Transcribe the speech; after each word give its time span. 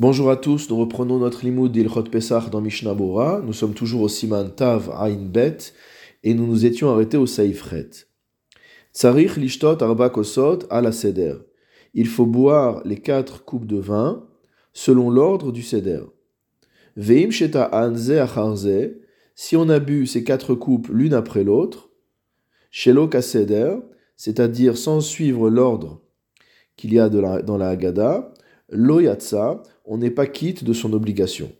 Bonjour 0.00 0.30
à 0.30 0.38
tous, 0.38 0.70
nous 0.70 0.78
reprenons 0.78 1.18
notre 1.18 1.44
limoud 1.44 1.72
d'Ilchot 1.72 2.04
Pesach 2.04 2.48
dans 2.48 2.62
Mishnah 2.62 2.94
Bora. 2.94 3.42
Nous 3.44 3.52
sommes 3.52 3.74
toujours 3.74 4.00
au 4.00 4.08
Siman 4.08 4.50
Tav 4.50 4.88
Ain 4.98 5.26
Bet 5.26 5.58
et 6.24 6.32
nous 6.32 6.46
nous 6.46 6.64
étions 6.64 6.88
arrêtés 6.88 7.18
au 7.18 7.26
Saifret. 7.26 7.90
Tsarich 8.94 9.36
lishtot 9.36 9.82
arba 9.82 10.08
kosot 10.08 10.60
à 10.70 10.80
la 10.80 10.92
seder. 10.92 11.34
Il 11.92 12.06
faut 12.06 12.24
boire 12.24 12.80
les 12.86 12.96
quatre 12.96 13.44
coupes 13.44 13.66
de 13.66 13.76
vin 13.76 14.26
selon 14.72 15.10
l'ordre 15.10 15.52
du 15.52 15.60
seder. 15.60 16.04
Veim 16.96 17.30
sheta 17.30 17.68
anze 17.70 18.10
acharze. 18.10 18.94
Si 19.34 19.54
on 19.54 19.68
a 19.68 19.80
bu 19.80 20.06
ces 20.06 20.24
quatre 20.24 20.54
coupes 20.54 20.88
l'une 20.90 21.12
après 21.12 21.44
l'autre, 21.44 21.90
shelo 22.70 23.10
seder, 23.20 23.74
c'est-à-dire 24.16 24.78
sans 24.78 25.02
suivre 25.02 25.50
l'ordre 25.50 26.00
qu'il 26.76 26.94
y 26.94 26.98
a 26.98 27.10
dans 27.10 27.58
la 27.58 27.68
Haggadah, 27.68 28.32
lo 28.70 29.00
yatsa, 29.00 29.62
on 29.84 29.98
n'est 29.98 30.10
pas 30.10 30.26
quitte 30.26 30.64
de 30.64 30.72
son 30.72 30.92
obligation. 30.92 31.50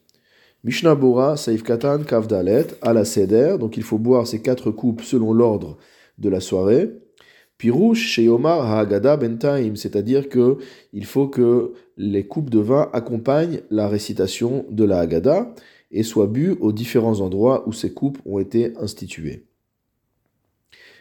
Mishnah 0.62 0.94
Bora, 0.94 1.36
Saif 1.36 1.62
Katan, 1.62 2.02
Kavdalet, 2.02 2.66
à 2.82 3.04
Seder, 3.04 3.56
donc 3.58 3.76
il 3.76 3.82
faut 3.82 3.98
boire 3.98 4.26
ces 4.26 4.42
quatre 4.42 4.70
coupes 4.70 5.02
selon 5.02 5.32
l'ordre 5.32 5.78
de 6.18 6.28
la 6.28 6.40
soirée. 6.40 6.90
Pirouche 7.56 8.06
chez 8.06 8.28
Omar 8.28 8.70
Hagada 8.72 9.16
Bentaim, 9.16 9.74
c'est-à-dire 9.74 10.28
que 10.28 10.58
il 10.92 11.04
faut 11.04 11.28
que 11.28 11.72
les 11.96 12.26
coupes 12.26 12.50
de 12.50 12.58
vin 12.58 12.88
accompagnent 12.92 13.60
la 13.70 13.88
récitation 13.88 14.64
de 14.70 14.84
la 14.84 15.00
Haggadah 15.00 15.54
et 15.90 16.02
soient 16.02 16.26
bues 16.26 16.56
aux 16.60 16.72
différents 16.72 17.20
endroits 17.20 17.66
où 17.66 17.72
ces 17.72 17.92
coupes 17.92 18.18
ont 18.24 18.38
été 18.38 18.74
instituées. 18.78 19.49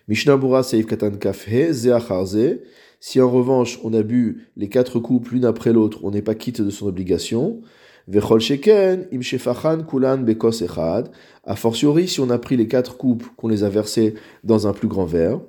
Mishnah 0.10 0.38
Bora 0.38 0.64
Saif 0.64 0.88
Katan 0.88 1.20
Kafhe, 1.20 1.72
Zeacharze, 1.72 2.62
si 3.00 3.22
en 3.22 3.30
revanche 3.30 3.80
on 3.84 3.94
a 3.94 4.02
bu 4.02 4.48
les 4.58 4.68
quatre 4.68 5.00
coupes 5.00 5.30
l'une 5.30 5.46
après 5.46 5.72
l'autre, 5.72 6.00
on 6.02 6.10
n'est 6.10 6.24
pas 6.24 6.34
quitte 6.34 6.64
de 6.64 6.72
son 6.72 6.88
obligation. 6.88 7.62
Vechol 8.08 8.40
sheken 8.40 9.06
im 9.14 9.84
kulan 9.86 10.18
bekos 10.24 10.64
echad. 10.64 11.12
A 11.44 11.56
fortiori, 11.56 12.08
si 12.08 12.22
on 12.22 12.32
a 12.32 12.40
pris 12.40 12.58
les 12.58 12.68
quatre 12.68 12.98
coupes, 12.98 13.24
qu'on 13.38 13.50
les 13.50 13.64
a 13.64 13.70
versées 13.70 14.16
dans 14.44 14.66
un 14.66 14.74
plus 14.74 14.88
grand 14.88 15.06
verre, 15.06 15.42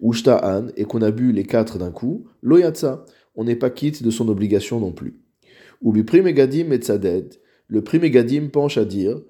ou 0.00 0.14
et 0.14 0.84
qu'on 0.84 1.02
a 1.02 1.10
bu 1.10 1.32
les 1.32 1.44
quatre 1.44 1.76
d'un 1.76 1.90
coup, 1.90 2.24
loyatsa, 2.42 3.04
on 3.34 3.44
n'est 3.44 3.54
pas 3.54 3.68
quitte 3.68 4.02
de 4.02 4.10
son 4.10 4.30
obligation 4.30 4.80
non 4.80 4.92
plus. 4.92 5.20
Ou 5.82 5.92
primegadim 6.04 6.68
metzaded, 6.68 7.34
le 7.68 7.84
primegadim 7.84 8.48
penche 8.50 8.78
à 8.78 8.86
dire, 8.86 9.20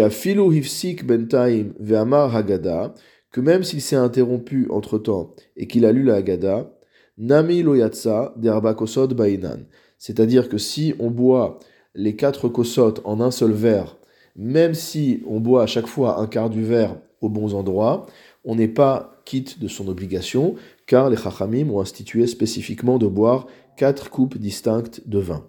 afilu 0.00 0.56
hifsik 0.56 1.06
bentaim 1.06 1.74
ve'amar 1.78 2.34
hagada, 2.34 2.94
que 3.30 3.40
même 3.40 3.62
s'il 3.62 3.80
s'est 3.80 3.96
interrompu 3.96 4.66
entre 4.70 4.98
temps 4.98 5.34
et 5.56 5.66
qu'il 5.66 5.84
a 5.84 5.92
lu 5.92 6.02
la 6.02 6.16
hagada, 6.16 6.72
Nami 7.18 7.62
loyatsa 7.62 8.34
kosot 8.76 9.08
bainan. 9.08 9.66
C'est-à-dire 9.98 10.48
que 10.48 10.56
si 10.56 10.94
on 11.00 11.10
boit 11.10 11.58
les 11.94 12.14
quatre 12.14 12.48
kosot 12.48 12.94
en 13.04 13.20
un 13.20 13.32
seul 13.32 13.52
verre, 13.52 13.96
même 14.36 14.74
si 14.74 15.22
on 15.26 15.40
boit 15.40 15.64
à 15.64 15.66
chaque 15.66 15.88
fois 15.88 16.20
un 16.20 16.28
quart 16.28 16.48
du 16.48 16.62
verre 16.62 16.96
aux 17.20 17.28
bons 17.28 17.54
endroits, 17.54 18.06
on 18.44 18.54
n'est 18.54 18.68
pas 18.68 19.20
quitte 19.24 19.58
de 19.58 19.66
son 19.66 19.88
obligation, 19.88 20.54
car 20.86 21.10
les 21.10 21.16
chachamim 21.16 21.68
ont 21.70 21.80
institué 21.80 22.26
spécifiquement 22.28 22.98
de 22.98 23.08
boire 23.08 23.48
quatre 23.76 24.10
coupes 24.10 24.38
distinctes 24.38 25.06
de 25.06 25.18
vin. 25.18 25.44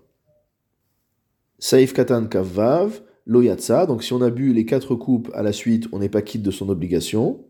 Saif 1.60 1.94
katan 1.94 2.26
kavav, 2.26 3.02
loyatsa, 3.28 3.86
donc 3.86 4.04
si 4.04 4.12
on 4.14 4.22
a 4.22 4.32
bu 4.32 4.54
les 4.54 4.66
quatre 4.66 4.96
coupes 4.96 5.30
à 5.36 5.44
la 5.44 5.54
suite, 5.54 5.88
on 5.92 6.00
n'est 6.00 6.10
pas 6.10 6.24
quitte 6.24 6.42
de 6.42 6.52
son 6.52 6.70
obligation. 6.70 7.46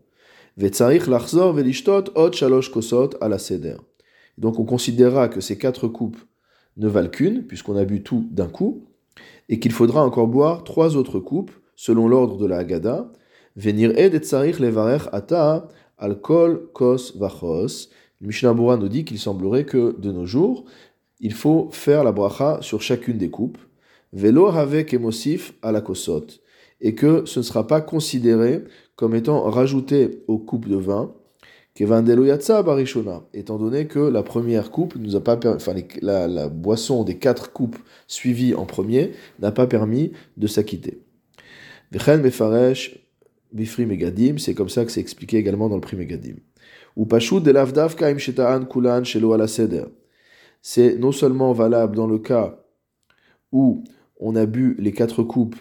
Donc 4.38 4.58
on 4.58 4.64
considérera 4.64 5.28
que 5.28 5.40
ces 5.40 5.58
quatre 5.58 5.88
coupes 5.88 6.18
ne 6.76 6.88
valent 6.88 7.10
qu'une, 7.10 7.46
puisqu'on 7.46 7.76
a 7.76 7.84
bu 7.84 8.02
tout 8.02 8.26
d'un 8.30 8.48
coup, 8.48 8.86
et 9.48 9.58
qu'il 9.58 9.72
faudra 9.72 10.04
encore 10.04 10.28
boire 10.28 10.64
trois 10.64 10.96
autres 10.96 11.20
coupes, 11.20 11.52
selon 11.76 12.08
l'ordre 12.08 12.36
de 12.36 12.46
la 12.46 12.58
Haggadah. 12.58 13.10
Venir 13.56 13.98
et 13.98 14.10
levarer 14.10 15.08
ata 15.12 15.68
alcool 15.98 16.68
kos 16.72 17.16
vachos. 17.16 17.90
Le 18.20 18.28
Mishnah 18.28 18.54
nous 18.54 18.88
dit 18.88 19.04
qu'il 19.04 19.18
semblerait 19.18 19.64
que 19.64 19.98
de 19.98 20.12
nos 20.12 20.26
jours, 20.26 20.64
il 21.20 21.32
faut 21.32 21.68
faire 21.72 22.04
la 22.04 22.12
bracha 22.12 22.58
sur 22.60 22.80
chacune 22.80 23.18
des 23.18 23.30
coupes. 23.30 23.58
Velo 24.12 24.48
avec 24.48 24.92
emosif 24.94 25.54
à 25.62 25.72
la. 25.72 25.82
Et 26.80 26.94
que 26.94 27.24
ce 27.26 27.40
ne 27.40 27.44
sera 27.44 27.66
pas 27.66 27.80
considéré 27.80 28.64
comme 29.00 29.14
étant 29.14 29.48
rajouté 29.48 30.24
aux 30.28 30.36
coupes 30.36 30.68
de 30.68 30.76
vin, 30.76 31.14
barishona, 32.62 33.22
étant 33.32 33.56
donné 33.56 33.86
que 33.86 33.98
la 33.98 34.22
première 34.22 34.70
coupe 34.70 34.94
nous 34.96 35.16
a 35.16 35.24
pas 35.24 35.40
enfin 35.46 35.72
la, 36.02 36.48
boisson 36.50 37.02
des 37.02 37.16
quatre 37.16 37.50
coupes 37.50 37.78
suivies 38.06 38.54
en 38.54 38.66
premier 38.66 39.12
n'a 39.38 39.52
pas 39.52 39.66
permis 39.66 40.12
de 40.36 40.46
s'acquitter. 40.46 41.00
Bifri 43.52 43.86
megadim, 43.86 44.36
c'est 44.36 44.52
comme 44.52 44.68
ça 44.68 44.84
que 44.84 44.92
c'est 44.92 45.00
expliqué 45.00 45.38
également 45.38 45.70
dans 45.70 45.76
le 45.76 45.80
prix 45.80 45.96
megadim. 45.96 46.36
Ou. 46.94 47.08
C'est 50.60 50.98
non 50.98 51.12
seulement 51.12 51.54
valable 51.54 51.96
dans 51.96 52.06
le 52.06 52.18
cas 52.18 52.62
où 53.50 53.82
on 54.18 54.36
a 54.36 54.44
bu 54.44 54.76
les 54.78 54.92
quatre 54.92 55.22
coupes 55.22 55.56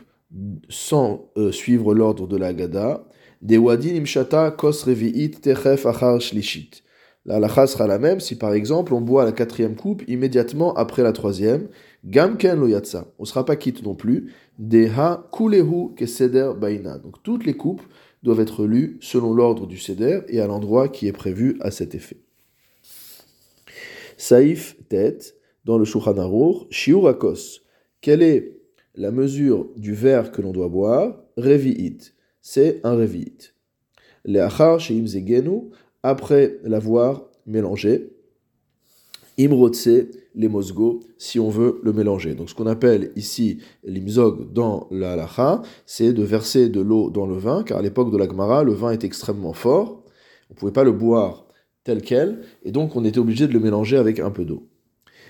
sans 0.68 1.32
euh, 1.38 1.54
suivre 1.54 1.96
l'ordre 1.96 2.28
de 2.28 2.36
la 2.36 2.54
Gada, 2.54 3.06
des 3.42 3.58
wadin 3.58 3.96
imshata 3.96 4.52
kos 4.52 4.84
revi'it 4.84 5.42
techef 5.42 5.86
achar 5.86 6.20
shlishit. 6.20 6.84
La 7.26 7.36
halakha 7.36 7.68
sera 7.68 7.86
la 7.88 8.00
même 8.00 8.20
si 8.20 8.36
par 8.36 8.54
exemple 8.54 8.94
on 8.94 9.02
boit 9.02 9.26
la 9.26 9.32
quatrième 9.32 9.76
coupe 9.76 10.04
immédiatement 10.08 10.74
après 10.74 11.04
la 11.04 11.12
troisième. 11.12 11.68
Gamken 12.06 12.60
lo 12.60 12.68
yatsa. 12.68 13.08
On 13.20 13.24
ne 13.24 13.28
sera 13.28 13.46
pas 13.46 13.56
quitte 13.56 13.84
non 13.84 13.94
plus. 13.94 14.34
Deha 14.58 15.28
kulehu 15.32 15.94
keseder 15.96 16.54
baina. 16.60 16.98
Donc 16.98 17.22
toutes 17.24 17.46
les 17.46 17.56
coupes 17.56 17.84
doivent 18.24 18.40
être 18.40 18.66
lues 18.66 18.98
selon 19.02 19.34
l'ordre 19.34 19.68
du 19.68 19.78
seder 19.78 20.22
et 20.28 20.40
à 20.40 20.48
l'endroit 20.48 20.88
qui 20.88 21.08
est 21.08 21.14
prévu 21.14 21.58
à 21.62 21.72
cet 21.72 21.94
effet. 21.94 22.18
Saif 24.18 24.76
tête 24.90 25.36
dans 25.66 25.78
le 25.78 25.86
Shulchan 25.86 26.18
Aruch, 26.18 26.68
shiurakos. 26.70 27.62
Quelle 28.02 28.22
est 28.22 28.58
la 28.96 29.12
mesure 29.12 29.70
du 29.78 29.94
verre 29.94 30.32
que 30.32 30.42
l'on 30.42 30.52
doit 30.52 30.68
boire? 30.68 31.22
Revi'it 31.38 32.14
c'est 32.52 32.82
un 32.84 32.96
revit. 32.96 33.52
Les 34.26 34.40
achar 34.40 34.80
chez 34.80 34.96
imzegenu, 34.96 35.70
après 36.02 36.58
l'avoir 36.64 37.26
mélangé, 37.46 38.10
imrotse 39.38 40.08
les 40.34 40.48
mosgo, 40.48 41.02
si 41.20 41.40
on 41.40 41.50
veut 41.50 41.80
le 41.84 41.94
mélanger. 41.94 42.34
Donc 42.34 42.50
ce 42.50 42.56
qu'on 42.56 42.66
appelle 42.66 43.12
ici 43.16 43.60
l'imzog 43.84 44.52
dans 44.52 44.88
la 44.90 45.28
c'est 45.86 46.12
de 46.12 46.24
verser 46.24 46.70
de 46.70 46.82
l'eau 46.82 47.12
dans 47.12 47.28
le 47.28 47.38
vin, 47.38 47.62
car 47.62 47.78
à 47.78 47.82
l'époque 47.84 48.12
de 48.12 48.18
la 48.18 48.28
Gemara, 48.28 48.64
le 48.64 48.74
vin 48.74 48.90
est 48.90 49.04
extrêmement 49.04 49.54
fort, 49.54 50.04
on 50.50 50.56
ne 50.56 50.60
pouvait 50.60 50.72
pas 50.72 50.84
le 50.84 50.92
boire 50.92 51.46
tel 51.84 52.02
quel, 52.02 52.42
et 52.64 52.72
donc 52.72 52.96
on 52.96 53.06
était 53.06 53.20
obligé 53.20 53.48
de 53.48 53.54
le 53.54 53.60
mélanger 53.60 53.98
avec 53.98 54.20
un 54.20 54.32
peu 54.32 54.44
d'eau. 54.44 54.68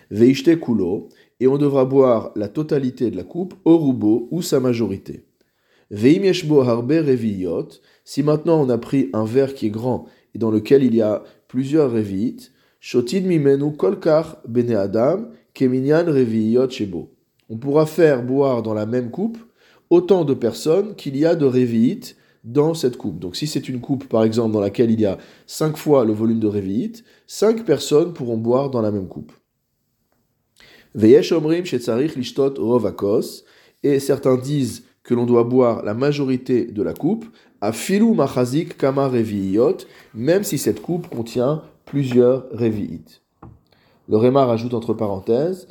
Veishte 0.09 0.57
kulo, 0.62 1.09
et 1.41 1.47
on 1.47 1.57
devra 1.57 1.84
boire 1.84 2.31
la 2.38 2.47
totalité 2.47 3.12
de 3.12 3.18
la 3.18 3.25
coupe 3.25 3.56
au 3.66 3.78
roubo 3.78 4.30
ou 4.31 4.41
sa 4.41 4.62
majorité 4.62 5.25
si 5.91 6.19
maintenant 8.23 8.61
on 8.61 8.69
a 8.69 8.77
pris 8.77 9.09
un 9.13 9.25
verre 9.25 9.53
qui 9.53 9.67
est 9.67 9.72
grand 9.72 10.05
et 10.35 10.38
dans 10.38 10.51
lequel 10.51 10.83
il 10.83 10.95
y 10.95 11.01
a 11.01 11.23
plusieurs 11.47 11.91
bene 14.47 14.75
adam 14.75 15.29
shebo. 16.69 17.09
On 17.50 17.57
pourra 17.57 17.85
faire 17.85 18.23
boire 18.23 18.61
dans 18.61 18.73
la 18.73 18.85
même 18.85 19.09
coupe 19.09 19.38
autant 19.89 20.23
de 20.23 20.35
personnes 20.35 20.95
qu'il 20.95 21.17
y 21.17 21.25
a 21.25 21.35
de 21.35 21.45
revi'it 21.45 22.16
dans 22.44 22.73
cette 22.73 22.97
coupe. 22.97 23.19
Donc 23.19 23.35
si 23.35 23.47
c'est 23.47 23.67
une 23.67 23.81
coupe 23.81 24.07
par 24.07 24.23
exemple 24.23 24.53
dans 24.53 24.61
laquelle 24.61 24.91
il 24.91 25.01
y 25.01 25.06
a 25.06 25.17
5 25.47 25.75
fois 25.75 26.06
le 26.06 26.13
volume 26.13 26.39
de 26.39 26.47
revi'it, 26.47 27.03
5 27.27 27.66
personnes 27.66 28.13
pourront 28.13 28.38
boire 28.38 28.69
dans 28.69 28.81
la 28.81 28.91
même 28.91 29.07
coupe. 29.07 29.33
Et 33.83 34.00
certains 34.00 34.38
disent 34.38 34.83
que 35.04 35.13
l'on 35.13 35.25
doit 35.25 35.44
boire 35.44 35.84
la 35.84 35.94
majorité 35.94 36.66
de 36.66 36.84
la 36.84 36.94
coupe, 36.94 37.25
à 37.62 37.72
filou 37.72 38.13
machazik 38.13 38.78
kama 38.78 39.07
revi'iyot, 39.07 39.78
même 40.13 40.44
si 40.44 40.57
cette 40.57 40.81
coupe 40.81 41.10
contient 41.10 41.62
plusieurs 41.86 42.46
revi'it. 42.51 43.22
Le 44.07 44.18
Réma 44.18 44.46
rajoute 44.46 44.74
entre 44.74 44.94
parenthèses, 44.94 45.68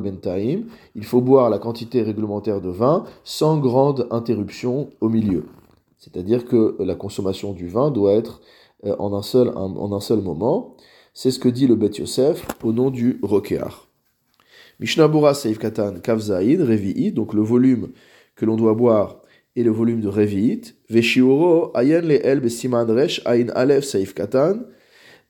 bentaim, 0.00 0.60
il 0.94 1.04
faut 1.04 1.20
boire 1.20 1.50
la 1.50 1.58
quantité 1.58 2.02
réglementaire 2.02 2.60
de 2.60 2.70
vin 2.70 3.04
sans 3.24 3.58
grande 3.58 4.06
interruption 4.10 4.90
au 5.00 5.08
milieu. 5.08 5.44
C'est-à-dire 5.98 6.44
que 6.46 6.76
la 6.80 6.94
consommation 6.94 7.52
du 7.52 7.66
vin 7.66 7.90
doit 7.90 8.12
être 8.12 8.40
euh, 8.86 8.94
en 8.98 9.14
un 9.14 9.22
seul, 9.22 9.48
en 9.56 9.92
un 9.92 10.00
seul 10.00 10.20
moment. 10.20 10.76
C'est 11.14 11.30
ce 11.30 11.38
que 11.38 11.48
dit 11.48 11.66
le 11.66 11.76
Bet 11.76 11.98
Yosef 11.98 12.46
au 12.62 12.72
nom 12.72 12.90
du 12.90 13.18
Rokeach. 13.22 13.83
Mishnah 14.80 15.08
Bora 15.08 15.34
Seif 15.34 15.58
Katan 15.58 15.94
Kavzaïd, 16.02 16.60
Revi'it, 16.60 17.12
donc 17.12 17.34
le 17.34 17.42
volume 17.42 17.90
que 18.36 18.44
l'on 18.44 18.56
doit 18.56 18.74
boire 18.74 19.22
et 19.56 19.62
le 19.62 19.70
volume 19.70 20.00
de 20.00 20.08
Revi'it. 20.08 20.74
Veshiuro 20.88 21.70
Ayen 21.74 22.10
El 22.10 22.40
Besiman 22.40 22.90
Resh 22.90 23.22
Ain 23.24 23.48
Alef 23.54 23.84
Seif 23.84 24.14
Katan. 24.14 24.60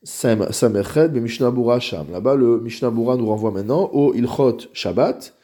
Samerchet, 0.04 1.08
Mishnah 1.08 1.50
Bura 1.50 1.80
Sham. 1.80 2.12
Là-bas, 2.12 2.36
le 2.36 2.60
Mishnah 2.60 2.90
Bura 2.90 3.16
nous 3.16 3.26
renvoie 3.26 3.50
maintenant 3.50 3.90
au 3.92 4.12
Ilchot 4.14 4.58
Shabbat, 4.74 5.34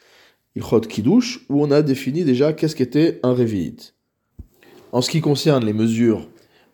Ilchot 0.54 0.80
Kiddush, 0.80 1.46
où 1.48 1.62
on 1.62 1.70
a 1.70 1.80
défini 1.80 2.24
déjà 2.24 2.52
qu'est-ce 2.52 2.76
qu'était 2.76 3.20
un 3.22 3.32
Revi'it. 3.32 3.94
En 4.92 5.00
ce 5.00 5.10
qui 5.10 5.20
concerne 5.20 5.64
les 5.64 5.72
mesures 5.72 6.28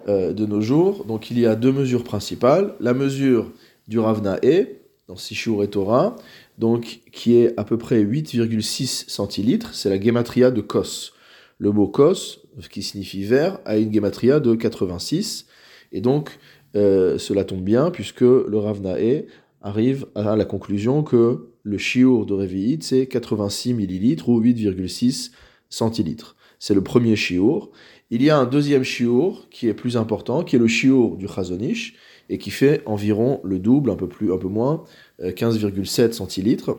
euh, 0.08 0.32
de 0.32 0.46
nos 0.46 0.60
jours, 0.60 1.04
donc 1.04 1.30
il 1.30 1.38
y 1.38 1.46
a 1.46 1.54
deux 1.54 1.72
mesures 1.72 2.02
principales. 2.02 2.74
La 2.80 2.92
mesure 2.92 3.52
du 3.86 4.00
Ravnae, 4.00 4.66
dans 5.08 5.16
Sishur 5.16 5.62
et 5.62 5.68
Torah, 5.68 6.16
donc 6.58 7.00
qui 7.12 7.36
est 7.36 7.58
à 7.58 7.64
peu 7.64 7.78
près 7.78 8.02
8,6 8.02 9.08
centilitres, 9.08 9.74
c'est 9.74 9.88
la 9.88 10.00
gematria 10.00 10.50
de 10.50 10.60
Kos. 10.60 11.12
Le 11.58 11.70
mot 11.70 11.86
Kos, 11.86 12.40
qui 12.70 12.82
signifie 12.82 13.24
vert, 13.24 13.60
a 13.64 13.76
une 13.76 13.92
gematria 13.92 14.40
de 14.40 14.54
86, 14.54 15.46
et 15.92 16.00
donc 16.00 16.38
euh, 16.74 17.18
cela 17.18 17.44
tombe 17.44 17.62
bien 17.62 17.90
puisque 17.90 18.22
le 18.22 18.58
Ravnae 18.58 19.26
arrive 19.62 20.06
à 20.14 20.36
la 20.36 20.44
conclusion 20.44 21.02
que 21.02 21.48
le 21.62 21.78
shiur 21.78 22.26
de 22.26 22.34
Revi'it 22.34 22.82
c'est 22.82 23.06
86 23.06 23.74
millilitres 23.74 24.28
ou 24.28 24.40
8,6 24.40 25.30
centilitres. 25.68 26.36
C'est 26.58 26.74
le 26.74 26.82
premier 26.82 27.16
shiur. 27.16 27.70
Il 28.10 28.22
y 28.22 28.30
a 28.30 28.38
un 28.38 28.46
deuxième 28.46 28.82
shiur 28.82 29.46
qui 29.50 29.68
est 29.68 29.74
plus 29.74 29.96
important, 29.96 30.42
qui 30.42 30.56
est 30.56 30.58
le 30.58 30.68
shiur 30.68 31.16
du 31.16 31.26
Chazonish, 31.26 31.94
et 32.28 32.38
qui 32.38 32.50
fait 32.50 32.82
environ 32.86 33.40
le 33.44 33.58
double, 33.58 33.90
un 33.90 33.96
peu 33.96 34.08
plus, 34.08 34.32
un 34.32 34.38
peu 34.38 34.48
moins, 34.48 34.84
15,7 35.20 36.00
euh, 36.00 36.12
centilitres. 36.12 36.76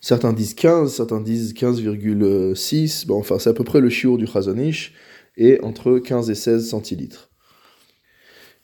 Certains 0.00 0.32
disent 0.32 0.54
15, 0.54 0.94
certains 0.94 1.20
disent 1.20 1.54
15,6. 1.54 3.06
Bon, 3.06 3.18
enfin, 3.18 3.38
c'est 3.38 3.50
à 3.50 3.52
peu 3.52 3.64
près 3.64 3.80
le 3.80 3.88
shiur 3.88 4.16
du 4.16 4.26
Chazonish, 4.26 4.94
et 5.36 5.60
entre 5.62 5.98
15 5.98 6.30
et 6.30 6.34
16 6.34 6.68
centilitres. 6.68 7.30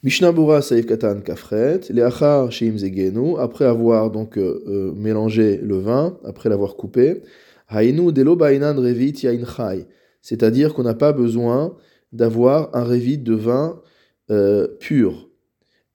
Mishnabura 0.02 0.60
Saif 0.60 0.86
Katan 0.86 1.20
Kafret, 1.22 1.80
Leachar 1.88 2.52
Sheim 2.52 2.76
Zegenu, 2.76 3.38
après 3.38 3.64
avoir 3.64 4.10
donc 4.10 4.36
euh, 4.36 4.62
euh, 4.66 4.92
mélangé 4.94 5.56
le 5.56 5.78
vin, 5.78 6.18
après 6.24 6.48
l'avoir 6.48 6.76
coupé, 6.76 7.22
Hainu 7.70 8.12
Delo 8.12 8.36
Bainan 8.36 8.76
Revit 8.76 9.14
Yain 9.22 9.38
c'est-à-dire 10.20 10.74
qu'on 10.74 10.82
n'a 10.82 10.94
pas 10.94 11.12
besoin 11.12 11.76
d'avoir 12.12 12.74
un 12.74 12.84
revit 12.84 13.18
de 13.18 13.34
vin 13.34 13.80
euh, 14.30 14.66
pur. 14.80 15.30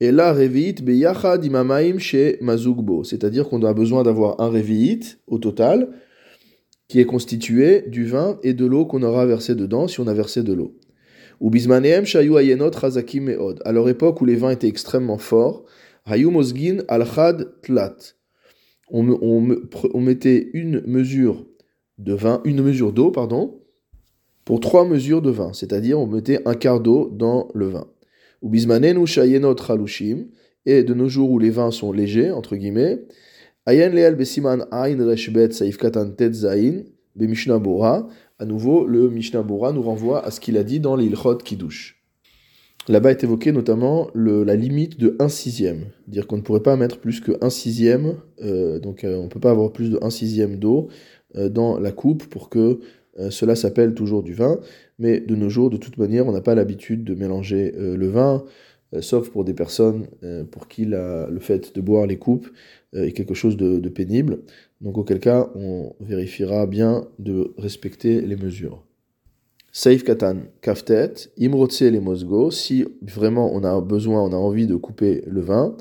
Et 0.01 0.11
là, 0.11 0.33
revit 0.33 0.73
beyachad 0.73 1.43
imamaim 1.43 1.97
chez 1.97 2.37
mazugbo, 2.41 3.03
c'est-à-dire 3.03 3.49
qu'on 3.49 3.63
a 3.63 3.73
besoin 3.73 4.03
d'avoir 4.03 4.39
un 4.39 4.47
revit 4.47 5.17
au 5.27 5.39
total 5.39 5.89
qui 6.87 6.99
est 6.99 7.05
constitué 7.05 7.83
du 7.87 8.05
vin 8.05 8.39
et 8.43 8.53
de 8.53 8.65
l'eau 8.65 8.85
qu'on 8.85 9.03
aura 9.03 9.25
versé 9.25 9.55
dedans 9.55 9.87
si 9.87 9.99
on 9.99 10.07
a 10.07 10.13
versé 10.13 10.41
de 10.41 10.53
l'eau. 10.53 10.75
Ou 11.39 11.49
bismaneem 11.49 12.05
shayu 12.05 12.37
ayenot 12.37 12.71
razakim 12.71 13.25
meod. 13.25 13.61
À 13.63 13.71
leur 13.71 13.87
époque 13.87 14.19
où 14.21 14.25
les 14.25 14.35
vins 14.35 14.49
étaient 14.51 14.67
extrêmement 14.67 15.17
forts, 15.17 15.65
hayu 16.05 16.27
mosgin 16.27 16.83
al 16.87 17.05
tlat. 17.61 17.95
On, 18.91 19.07
on, 19.21 20.01
mettait 20.01 20.49
une 20.53 20.81
mesure 20.87 21.45
de 21.99 22.13
vin, 22.13 22.41
une 22.43 22.63
mesure 22.63 22.91
d'eau, 22.91 23.11
pardon, 23.11 23.61
pour 24.45 24.59
trois 24.59 24.83
mesures 24.83 25.21
de 25.21 25.29
vin, 25.29 25.53
c'est-à-dire 25.53 25.99
on 25.99 26.07
mettait 26.07 26.41
un 26.47 26.55
quart 26.55 26.79
d'eau 26.79 27.11
dans 27.13 27.49
le 27.53 27.67
vin. 27.67 27.85
Ou 28.41 28.49
bismanenu 28.49 29.05
shayenot 29.05 29.55
halushim, 29.67 30.27
et 30.65 30.83
de 30.83 30.93
nos 30.93 31.09
jours 31.09 31.31
où 31.31 31.39
les 31.39 31.49
vins 31.49 31.71
sont 31.71 31.91
légers, 31.91 32.31
entre 32.31 32.55
guillemets, 32.55 32.99
ayen 33.65 33.89
leal 33.89 34.15
besiman 34.15 34.65
ain 34.71 34.97
reshbet 35.05 35.51
saif 35.51 35.77
katan 35.77 36.11
tet 36.11 36.33
zain, 36.33 36.83
be 37.15 37.25
à 38.41 38.45
nouveau, 38.45 38.85
le 38.85 39.09
Mishnah 39.09 39.41
Bora 39.41 39.73
nous 39.73 39.81
renvoie 39.81 40.25
à 40.25 40.31
ce 40.31 40.39
qu'il 40.39 40.57
a 40.57 40.63
dit 40.63 40.79
dans 40.79 40.95
l'Ilchot 40.95 41.37
Kiddush. 41.37 42.01
Là-bas 42.87 43.11
est 43.11 43.23
évoqué 43.23 43.51
notamment 43.51 44.09
la 44.15 44.55
limite 44.55 44.97
de 44.97 45.15
1 45.19 45.27
sixième, 45.27 45.87
dire 46.07 46.25
qu'on 46.25 46.37
ne 46.37 46.41
pourrait 46.41 46.63
pas 46.63 46.77
mettre 46.77 46.99
plus 46.99 47.19
que 47.19 47.33
1 47.41 47.49
sixième, 47.49 48.15
euh, 48.41 48.79
donc 48.79 49.03
euh, 49.03 49.17
on 49.17 49.25
ne 49.25 49.29
peut 49.29 49.41
pas 49.41 49.51
avoir 49.51 49.73
plus 49.73 49.89
de 49.91 49.99
1 50.01 50.09
sixième 50.09 50.55
d'eau 50.55 50.87
euh, 51.35 51.49
dans 51.49 51.77
la 51.77 51.91
coupe 51.91 52.25
pour 52.27 52.49
que 52.49 52.79
cela 53.29 53.55
s'appelle 53.55 53.93
toujours 53.93 54.23
du 54.23 54.33
vin, 54.33 54.59
mais 54.97 55.19
de 55.19 55.35
nos 55.35 55.49
jours, 55.49 55.69
de 55.69 55.77
toute 55.77 55.97
manière, 55.97 56.27
on 56.27 56.31
n'a 56.31 56.41
pas 56.41 56.55
l'habitude 56.55 57.03
de 57.03 57.15
mélanger 57.15 57.73
le 57.75 58.07
vin, 58.07 58.43
sauf 59.01 59.29
pour 59.29 59.43
des 59.45 59.53
personnes 59.53 60.07
pour 60.51 60.67
qui 60.67 60.85
le 60.85 61.39
fait 61.39 61.75
de 61.75 61.81
boire 61.81 62.07
les 62.07 62.17
coupes 62.17 62.47
est 62.93 63.11
quelque 63.11 63.33
chose 63.33 63.57
de 63.57 63.89
pénible. 63.89 64.39
Donc 64.81 64.97
auquel 64.97 65.19
cas, 65.19 65.49
on 65.55 65.93
vérifiera 65.99 66.65
bien 66.65 67.05
de 67.19 67.53
respecter 67.57 68.21
les 68.21 68.35
mesures. 68.35 68.83
Saif 69.71 70.03
katan 70.03 70.37
kaftet, 70.61 71.29
imrotse 71.37 71.83
les 71.83 71.99
mosgo, 71.99 72.49
si 72.49 72.85
vraiment 73.03 73.53
on 73.53 73.63
a 73.63 73.79
besoin, 73.81 74.23
on 74.23 74.33
a 74.33 74.35
envie 74.35 74.65
de 74.65 74.75
couper 74.75 75.21
le 75.27 75.41
vin, 75.41 75.75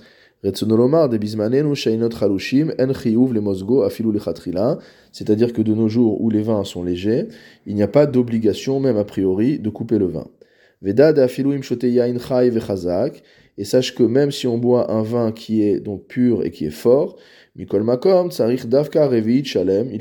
c'est-à-dire 5.13 5.53
que 5.53 5.63
de 5.63 5.75
nos 5.75 5.89
jours 5.89 6.21
où 6.21 6.31
les 6.31 6.43
vins 6.43 6.63
sont 6.63 6.85
légers, 6.85 7.27
il 7.67 7.75
n'y 7.75 7.83
a 7.83 7.89
pas 7.89 8.07
d'obligation, 8.07 8.79
même 8.79 8.97
a 8.97 9.05
priori, 9.05 9.59
de 9.59 9.69
couper 9.69 9.99
le 9.99 10.07
vin. 10.07 10.29
Et 13.61 13.65
sache 13.65 13.95
que 13.97 14.05
même 14.05 14.31
si 14.31 14.47
on 14.47 14.59
boit 14.59 14.93
un 14.93 15.03
vin 15.03 15.33
qui 15.33 15.63
est 15.63 15.81
donc 15.81 16.07
pur 16.07 16.45
et 16.45 16.53
qui 16.53 16.67
est 16.67 16.71
fort, 16.71 17.17
il 17.57 17.67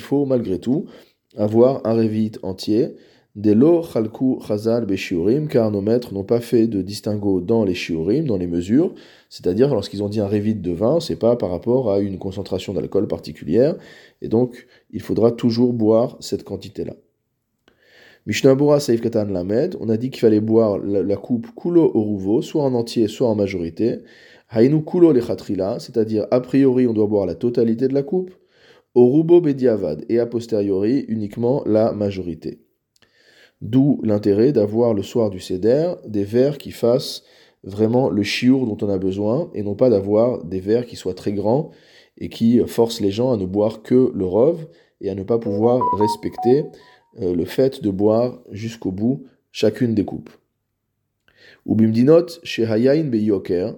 faut 0.02 0.26
malgré 0.26 0.60
tout 0.60 0.86
avoir 1.36 1.82
un 1.86 1.94
Revit 1.94 2.34
entier. 2.44 2.96
Delo 3.38 3.84
Chalku 3.84 4.40
Chazal 4.42 4.88
Beshiurim, 4.88 5.48
car 5.48 5.70
nos 5.70 5.80
maîtres 5.80 6.12
n'ont 6.12 6.24
pas 6.24 6.40
fait 6.40 6.66
de 6.66 6.82
distinguo 6.82 7.40
dans 7.40 7.64
les 7.64 7.76
Shiurim, 7.76 8.26
dans 8.26 8.36
les 8.36 8.48
mesures, 8.48 8.96
c'est-à-dire 9.30 9.72
lorsqu'ils 9.76 10.02
ont 10.02 10.10
dit 10.10 10.20
un 10.20 10.26
Revit 10.26 10.56
de 10.56 10.72
vin, 10.72 11.00
c'est 11.00 11.18
pas 11.18 11.36
par 11.36 11.52
rapport 11.52 11.92
à 11.92 12.00
une 12.00 12.18
concentration 12.18 12.74
d'alcool 12.74 13.08
particulière, 13.08 13.76
et 14.24 14.28
donc 14.28 14.66
il 14.90 15.04
faudra 15.04 15.32
toujours 15.32 15.72
boire 15.74 16.18
cette 16.20 16.44
quantité-là. 16.44 16.96
Mishnabura 18.26 18.80
Saif 18.80 19.02
Katan 19.02 19.26
Lamed, 19.26 19.78
on 19.80 19.90
a 19.90 19.98
dit 19.98 20.10
qu'il 20.10 20.22
fallait 20.22 20.40
boire 20.40 20.80
la, 20.80 21.16
coupe 21.16 21.46
Kulo 21.56 21.92
Oruvo, 21.94 22.42
soit 22.42 22.64
en 22.64 22.74
entier, 22.74 23.08
soit 23.08 23.30
en 23.30 23.36
majorité. 23.36 24.00
Hainu 24.50 24.84
kulo 24.84 25.12
lechatrila, 25.12 25.78
c'est-à-dire 25.78 26.26
a 26.32 26.42
priori 26.42 26.88
on 26.88 26.94
doit 26.94 27.06
boire 27.06 27.28
la 27.28 27.36
totalité 27.36 27.88
de 27.88 27.94
la 27.94 28.02
coupe, 28.02 28.32
au 28.96 29.12
rubo 29.12 29.42
bediavad, 29.42 30.06
et 30.10 30.18
a 30.18 30.26
posteriori 30.26 31.06
uniquement 31.08 31.62
la 31.68 31.92
majorité. 31.92 32.67
D'où 33.62 34.00
l'intérêt 34.04 34.52
d'avoir 34.52 34.94
le 34.94 35.04
soir 35.04 35.30
du 35.30 35.40
seder 35.40 35.94
des 36.06 36.24
verres 36.24 36.58
qui 36.58 36.72
fassent 36.72 37.24
vraiment 37.64 38.10
le 38.10 38.24
chiour 38.24 38.66
dont 38.66 38.78
on 38.86 38.90
a 38.90 38.98
besoin, 38.98 39.50
et 39.54 39.64
non 39.64 39.76
pas 39.76 39.90
d'avoir 39.90 40.44
des 40.44 40.60
verres 40.60 40.86
qui 40.86 40.96
soient 40.96 41.16
très 41.16 41.34
grands 41.34 41.72
et 42.18 42.30
qui 42.30 42.60
forcent 42.68 43.02
les 43.02 43.12
gens 43.12 43.32
à 43.32 43.38
ne 43.38 43.46
boire 43.46 43.82
que 43.82 44.12
le 44.14 44.26
rove 44.26 44.68
et 45.02 45.10
à 45.10 45.16
ne 45.16 45.24
pas 45.24 45.40
pouvoir 45.40 45.82
respecter 45.98 46.66
euh, 47.20 47.36
le 47.36 47.46
fait 47.46 47.84
de 47.84 47.90
boire 47.90 48.40
jusqu'au 48.52 48.92
bout 48.92 49.26
chacune 49.52 49.96
des 49.96 50.06
coupes. 50.06 50.30
Ou 51.66 51.76
bimdinot 51.76 52.28
chez 52.44 52.64
Hayain 52.64 53.06
beyoker, 53.06 53.76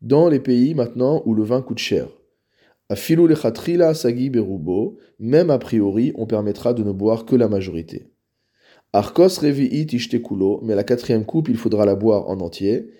dans 0.00 0.28
les 0.28 0.40
pays 0.40 0.74
maintenant 0.74 1.22
où 1.26 1.34
le 1.34 1.44
vin 1.44 1.62
coûte 1.62 1.78
cher. 1.78 2.08
A 2.88 2.96
filou 2.96 3.28
sagi 3.94 4.30
berubo, 4.30 4.98
même 5.18 5.50
a 5.50 5.58
priori, 5.58 6.12
on 6.16 6.26
permettra 6.26 6.74
de 6.74 6.82
ne 6.82 6.92
boire 6.92 7.24
que 7.24 7.36
la 7.36 7.48
majorité. 7.48 8.11
Arkos 8.94 9.38
revi'it 9.40 9.90
ishtekulo, 9.90 10.60
mais 10.62 10.74
la 10.74 10.84
quatrième 10.84 11.24
coupe, 11.24 11.48
il 11.48 11.56
faudra 11.56 11.86
la 11.86 11.94
boire 11.94 12.28
en 12.28 12.38
entier. 12.40 12.90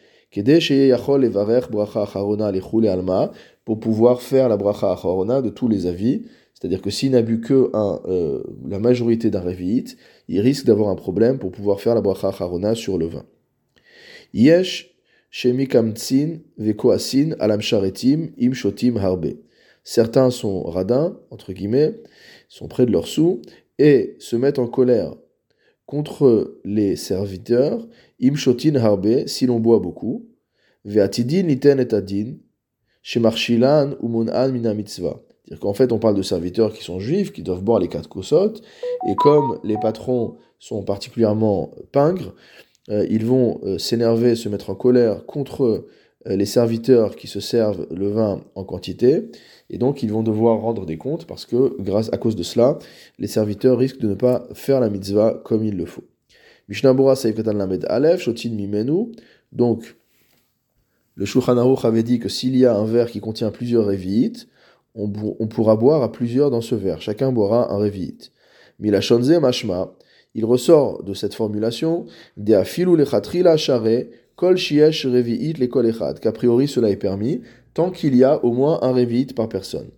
pour 3.64 3.78
pouvoir 3.78 4.22
faire 4.22 4.48
la 4.48 4.56
bracha 4.56 4.90
acharona 4.90 5.42
de 5.42 5.50
tous 5.50 5.68
les 5.68 5.86
avis. 5.86 6.22
C'est-à-dire 6.54 6.80
que 6.80 6.88
s'il 6.88 7.10
n'a 7.10 7.20
bu 7.20 7.42
que 7.42 7.70
euh, 7.74 8.42
la 8.66 8.78
majorité 8.78 9.28
d'un 9.28 9.40
revi'it, 9.40 9.98
il 10.28 10.40
risque 10.40 10.64
d'avoir 10.64 10.88
un 10.88 10.94
problème 10.94 11.38
pour 11.38 11.52
pouvoir 11.52 11.82
faire 11.82 11.94
la 11.94 12.00
bracha 12.00 12.28
acharona 12.28 12.74
sur 12.74 12.96
le 12.96 13.06
vin. 13.06 13.26
Yesh 14.32 14.96
harbe. 18.96 19.26
Certains 19.84 20.30
sont 20.30 20.62
radins, 20.62 21.18
entre 21.30 21.52
guillemets, 21.52 22.00
sont 22.48 22.68
près 22.68 22.86
de 22.86 22.92
leur 22.92 23.06
sous, 23.06 23.42
et 23.78 24.16
se 24.18 24.36
mettent 24.36 24.58
en 24.58 24.68
colère 24.68 25.16
contre 25.92 26.58
les 26.64 26.96
serviteurs, 26.96 27.86
im 28.18 28.34
shotin 28.34 28.76
harbe, 28.76 29.26
si 29.26 29.44
l'on 29.44 29.60
boit 29.60 29.78
beaucoup, 29.78 30.26
ve'atidin 30.86 31.42
liten 31.42 31.78
et 31.80 31.92
adin, 31.92 32.28
shemarchilan 33.02 33.96
umun'an 34.02 34.52
mina 34.52 34.72
mitzvah. 34.72 35.20
C'est-à-dire 35.44 35.60
qu'en 35.60 35.74
fait, 35.74 35.92
on 35.92 35.98
parle 35.98 36.14
de 36.14 36.22
serviteurs 36.22 36.72
qui 36.72 36.82
sont 36.82 36.98
juifs, 36.98 37.30
qui 37.30 37.42
doivent 37.42 37.62
boire 37.62 37.78
les 37.78 37.88
quatre 37.88 38.08
kosot, 38.08 38.54
et 39.06 39.14
comme 39.16 39.58
les 39.64 39.76
patrons 39.76 40.36
sont 40.58 40.82
particulièrement 40.82 41.72
pingres, 41.92 42.34
euh, 42.88 43.06
ils 43.10 43.26
vont 43.26 43.60
euh, 43.64 43.76
s'énerver, 43.76 44.34
se 44.34 44.48
mettre 44.48 44.70
en 44.70 44.74
colère 44.74 45.26
contre 45.26 45.62
euh, 46.26 46.36
les 46.36 46.46
serviteurs 46.46 47.16
qui 47.16 47.26
se 47.26 47.40
servent 47.40 47.86
le 47.90 48.08
vin 48.08 48.40
en 48.54 48.64
quantité, 48.64 49.30
et 49.72 49.78
donc 49.78 50.02
ils 50.02 50.12
vont 50.12 50.22
devoir 50.22 50.60
rendre 50.60 50.84
des 50.84 50.98
comptes 50.98 51.26
parce 51.26 51.46
que, 51.46 51.74
grâce 51.80 52.12
à 52.12 52.18
cause 52.18 52.36
de 52.36 52.42
cela, 52.42 52.78
les 53.18 53.26
serviteurs 53.26 53.78
risquent 53.78 54.00
de 54.00 54.08
ne 54.08 54.14
pas 54.14 54.46
faire 54.52 54.78
la 54.78 54.90
mitzvah 54.90 55.40
comme 55.44 55.64
il 55.64 55.76
le 55.76 55.86
faut. 55.86 56.04
Mishnah 56.68 56.92
Lamed 56.92 57.86
Aleph, 57.88 58.20
Shotin 58.20 58.56
donc 59.50 59.96
Le 61.14 61.24
Shulchan 61.24 61.56
Aruch 61.56 61.84
avait 61.84 62.02
dit 62.02 62.18
que 62.18 62.28
s'il 62.28 62.56
y 62.56 62.66
a 62.66 62.76
un 62.76 62.84
verre 62.84 63.10
qui 63.10 63.20
contient 63.20 63.50
plusieurs 63.50 63.86
révites, 63.86 64.46
on, 64.94 65.08
pourra 65.08 65.76
boire 65.76 66.02
à 66.02 66.12
plusieurs 66.12 66.50
dans 66.50 66.60
ce 66.60 66.74
verre. 66.74 67.00
Chacun 67.00 67.32
boira 67.32 67.72
un 67.72 67.78
révite. 67.78 68.30
Milachonze 68.78 69.30
mashma, 69.30 69.94
il 70.34 70.44
ressort 70.44 71.02
de 71.02 71.14
cette 71.14 71.34
formulation 71.34 72.04
de 72.36 72.54
afilu 72.54 72.96
lechatrila 72.96 73.56
share 73.56 74.04
kol 74.36 74.56
shiesh 74.56 75.06
revi'it 75.06 75.58
le 75.58 75.66
kol 75.66 75.90
qu'a 76.20 76.32
priori 76.32 76.68
cela 76.68 76.90
est 76.90 76.96
permis 76.96 77.40
tant 77.74 77.90
qu'il 77.90 78.16
y 78.16 78.24
a 78.24 78.44
au 78.44 78.52
moins 78.52 78.78
un 78.82 78.92
révite 78.92 79.34
par 79.34 79.48
personne. 79.48 79.90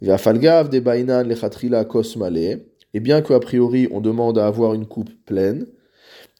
Ve'afalgav 0.00 0.70
de 0.70 0.80
bainan 0.80 1.24
lechatrila 1.24 1.84
kos 1.84 2.16
et 2.92 3.00
bien 3.00 3.22
qu'a 3.22 3.38
priori 3.38 3.88
on 3.90 4.00
demande 4.00 4.38
à 4.38 4.46
avoir 4.46 4.74
une 4.74 4.86
coupe 4.86 5.10
pleine, 5.26 5.66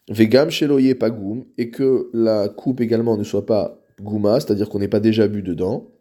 vegam 0.09 0.49
sheloye 0.49 0.95
pagoum, 0.95 1.45
et 1.57 1.69
que 1.69 2.09
la 2.13 2.49
coupe 2.49 2.81
également 2.81 3.17
ne 3.17 3.23
soit 3.23 3.45
pas 3.45 3.79
gouma, 4.01 4.39
c'est-à-dire 4.39 4.69
qu'on 4.69 4.79
n'est 4.79 4.87
pas 4.87 4.99
déjà 4.99 5.27
bu 5.27 5.43
dedans. 5.43 5.91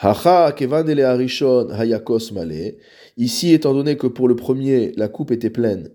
Hacha 0.00 0.52
kevandele 0.52 1.02
arishon 1.02 1.70
hayakos 1.70 2.32
male. 2.32 2.74
Ici, 3.16 3.52
étant 3.52 3.72
donné 3.72 3.96
que 3.96 4.08
pour 4.08 4.26
le 4.26 4.34
premier, 4.34 4.92
la 4.96 5.08
coupe 5.08 5.30
était 5.30 5.50
pleine, 5.50 5.90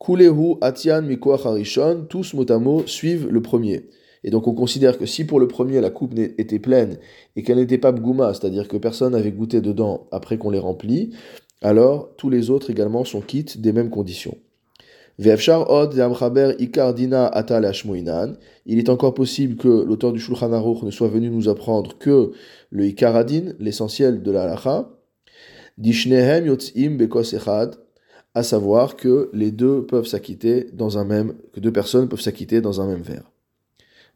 kulehu 0.00 0.56
atian 0.60 1.02
mikoach 1.02 1.46
harishon, 1.46 2.06
tous 2.08 2.34
motamo 2.34 2.86
suivent 2.86 3.28
le 3.28 3.42
premier. 3.42 3.88
Et 4.24 4.30
donc 4.30 4.46
on 4.46 4.54
considère 4.54 4.98
que 4.98 5.06
si 5.06 5.24
pour 5.24 5.40
le 5.40 5.48
premier 5.48 5.80
la 5.80 5.90
coupe 5.90 6.18
était 6.18 6.58
pleine 6.58 6.98
et 7.36 7.42
qu'elle 7.42 7.58
n'était 7.58 7.78
pas 7.78 7.92
bgouma, 7.92 8.34
c'est-à-dire 8.34 8.68
que 8.68 8.76
personne 8.76 9.12
n'avait 9.12 9.32
goûté 9.32 9.60
dedans 9.60 10.06
après 10.12 10.38
qu'on 10.38 10.50
les 10.50 10.58
remplit, 10.58 11.10
alors 11.62 12.10
tous 12.16 12.30
les 12.30 12.50
autres 12.50 12.70
également 12.70 13.04
sont 13.04 13.20
quittes 13.20 13.60
des 13.60 13.72
mêmes 13.72 13.90
conditions. 13.90 14.36
Il 15.18 15.28
est 18.78 18.88
encore 18.88 19.12
possible 19.12 19.56
que 19.56 19.68
l'auteur 19.68 20.12
du 20.12 20.20
Shulchan 20.20 20.52
Aruch 20.52 20.82
ne 20.82 20.90
soit 20.90 21.08
venu 21.08 21.28
nous 21.28 21.50
apprendre 21.50 21.98
que 21.98 22.32
le 22.70 22.86
ikaradin, 22.86 23.52
l'essentiel 23.58 24.22
de 24.22 24.30
la 24.30 24.44
halacha, 24.44 24.88
à 28.34 28.42
savoir 28.42 28.96
que 28.96 29.28
les 29.34 29.50
deux 29.50 29.84
peuvent 29.84 30.06
s'acquitter 30.06 30.68
dans 30.72 30.96
un 30.96 31.04
même, 31.04 31.34
que 31.52 31.60
deux 31.60 31.72
personnes 31.72 32.08
peuvent 32.08 32.20
s'acquitter 32.20 32.62
dans 32.62 32.80
un 32.80 32.86
même 32.86 33.02
verre. 33.02 33.29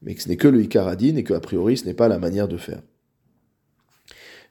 Mais 0.04 0.14
que 0.14 0.22
ce 0.22 0.28
n'est 0.28 0.36
que 0.36 0.48
le 0.48 0.62
ikaradin 0.62 1.16
et 1.16 1.24
que 1.24 1.34
a 1.34 1.40
priori 1.40 1.76
ce 1.76 1.86
n'est 1.86 1.94
pas 1.94 2.08
la 2.08 2.18
manière 2.18 2.46
de 2.46 2.56
faire. 2.56 2.82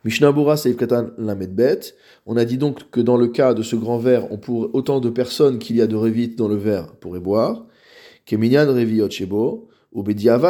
Mishnabura 0.04 0.58
Seif 0.58 0.76
Katan 0.76 1.12
Bet. 1.18 1.96
On 2.26 2.36
a 2.36 2.44
dit 2.44 2.58
donc 2.58 2.90
que 2.92 3.00
dans 3.00 3.16
le 3.16 3.28
cas 3.28 3.54
de 3.54 3.64
ce 3.64 3.76
grand 3.76 3.98
verre, 3.98 4.28
autant 4.50 5.00
de 5.00 5.10
personnes 5.10 5.60
qu'il 5.60 5.78
y 5.78 5.82
a 5.82 5.88
de 5.88 5.96
révites 5.96 6.38
dans 6.38 6.50
le 6.50 6.56
verre 6.56 6.96
pourraient 6.98 7.22
boire. 7.22 7.66
Keminyan 8.26 8.68
Reviot 8.68 9.10
Shebo. 9.10 9.70
Ou 9.94 10.04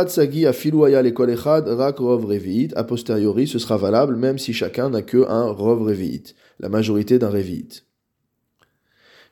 Sagi 0.07 0.48
Afiluaya 0.48 1.01
Lekol 1.01 1.29
Echad 1.29 1.67
Rak 1.67 2.00
Rov 2.00 2.25
Revit. 2.25 2.69
A 2.75 2.83
posteriori, 2.83 3.45
ce 3.45 3.60
sera 3.60 3.77
valable 3.77 4.15
même 4.15 4.38
si 4.39 4.53
chacun 4.53 4.89
n'a 4.89 5.01
que 5.01 5.27
un 5.27 5.51
Rov 5.51 5.83
Revit. 5.83 6.33
La 6.60 6.69
majorité 6.69 7.19
d'un 7.19 7.29
Revit. 7.29 7.83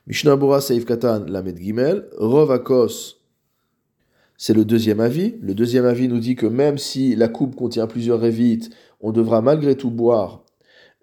Mishnabura 0.06 0.60
Seif 0.60 0.84
Katan 0.84 1.24
Lamed 1.26 1.58
Gimel. 1.58 2.08
Rov 2.18 2.52
Akos. 2.52 3.21
C'est 4.44 4.54
le 4.54 4.64
deuxième 4.64 4.98
avis. 4.98 5.36
Le 5.40 5.54
deuxième 5.54 5.84
avis 5.84 6.08
nous 6.08 6.18
dit 6.18 6.34
que 6.34 6.46
même 6.46 6.76
si 6.76 7.14
la 7.14 7.28
coupe 7.28 7.54
contient 7.54 7.86
plusieurs 7.86 8.18
révites, 8.18 8.70
on 9.00 9.12
devra 9.12 9.40
malgré 9.40 9.76
tout 9.76 9.92
boire 9.92 10.44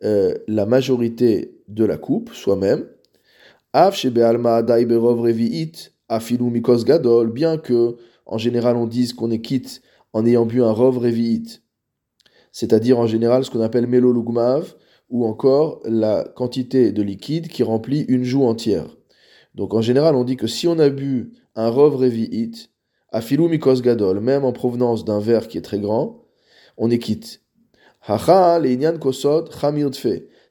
euh, 0.03 0.34
la 0.50 0.65
majorité 0.65 1.58
de 1.69 1.86
la 1.86 1.96
coupe 1.96 2.34
soi-même. 2.34 2.86
gadol, 6.84 7.31
bien 7.31 7.58
que 7.58 7.96
en 8.25 8.38
général 8.38 8.75
on 8.75 8.88
dise 8.88 9.13
qu'on 9.13 9.31
est 9.31 9.39
quitte 9.39 9.81
en 10.12 10.25
ayant 10.25 10.46
bu 10.46 10.62
un 10.62 10.72
rov 10.72 10.98
revi'it, 10.98 11.63
c'est-à-dire 12.51 13.00
en 13.00 13.08
général 13.08 13.46
ce 13.46 13.51
qu'on 13.51 13.62
appelle 13.62 13.88
melolugmav, 13.88 14.75
ou 15.10 15.25
encore 15.25 15.79
la 15.86 16.25
quantité 16.36 16.91
de 16.91 17.01
liquide 17.01 17.48
qui 17.48 17.63
remplit 17.63 18.01
une 18.10 18.25
joue 18.25 18.43
entière. 18.43 18.98
Donc 19.55 19.74
en 19.74 19.81
général 19.81 20.15
on 20.15 20.25
dit 20.25 20.36
que 20.36 20.48
si 20.48 20.67
on 20.67 20.77
a 20.77 20.89
bu 20.89 21.31
un 21.55 21.69
rov 21.69 21.96
revi'it, 21.96 22.69
afilu 23.11 23.47
mikos 23.47 23.81
gadol, 23.81 24.19
même 24.19 24.45
en 24.45 24.51
provenance 24.51 25.05
d'un 25.05 25.19
verre 25.19 25.47
qui 25.47 25.57
est 25.57 25.61
très 25.61 25.79
grand, 25.79 26.25
on 26.77 26.89
est 26.89 26.99
quitte. 26.99 27.41